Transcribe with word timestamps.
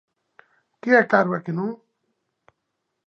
Que 0.81 0.89
é 1.01 1.03
caro 1.11 1.31
e 1.37 1.39
que 1.45 1.53
non? 1.59 1.71